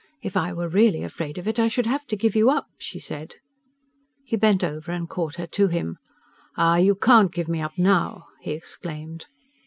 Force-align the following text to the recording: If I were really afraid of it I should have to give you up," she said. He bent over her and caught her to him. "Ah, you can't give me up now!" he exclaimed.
If 0.23 0.35
I 0.35 0.51
were 0.51 0.67
really 0.67 1.03
afraid 1.03 1.37
of 1.37 1.47
it 1.47 1.59
I 1.59 1.67
should 1.67 1.85
have 1.85 2.07
to 2.07 2.15
give 2.15 2.35
you 2.35 2.49
up," 2.49 2.67
she 2.79 2.97
said. 2.97 3.35
He 4.25 4.35
bent 4.35 4.63
over 4.63 4.89
her 4.91 4.97
and 4.97 5.07
caught 5.07 5.35
her 5.35 5.45
to 5.45 5.67
him. 5.67 5.99
"Ah, 6.57 6.77
you 6.77 6.95
can't 6.95 7.31
give 7.31 7.47
me 7.47 7.61
up 7.61 7.77
now!" 7.77 8.25
he 8.41 8.49
exclaimed. 8.53 9.27